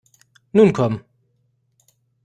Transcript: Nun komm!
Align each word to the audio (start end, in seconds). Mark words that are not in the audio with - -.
Nun 0.55 0.69
komm! 0.77 0.93